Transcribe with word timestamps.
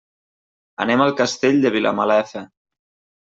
Anem 0.85 1.03
al 1.05 1.13
Castell 1.19 1.59
de 1.65 1.71
Vilamalefa. 1.75 2.43